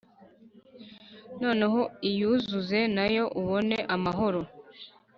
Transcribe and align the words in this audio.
Noneho 1.41 1.79
iyuzuze 2.09 2.79
na 2.95 3.05
yo 3.15 3.23
ubone 3.39 3.77
amahoro 3.95 4.41